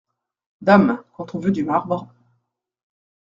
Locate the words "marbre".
1.63-2.11